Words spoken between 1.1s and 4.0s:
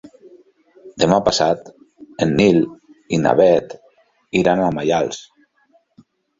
passat en Nil i na Bet